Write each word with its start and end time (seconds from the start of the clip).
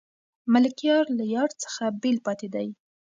ملکیار 0.53 1.05
له 1.17 1.23
یار 1.35 1.49
څخه 1.63 1.83
بېل 2.01 2.17
پاتې 2.25 2.47
دی. 2.55 2.67